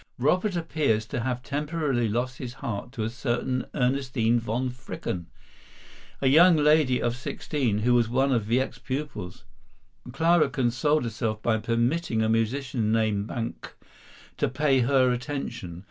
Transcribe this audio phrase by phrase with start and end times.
[0.17, 5.27] Robert appears to have temporarily lost his heart to a certain Ernestine von Fricken,
[6.21, 9.43] a young lady of sixteen, who was one of Wieck's pupils.
[10.11, 13.75] Clara consoled herself by permitting a musician named Banck
[14.37, 15.79] to pay her attention.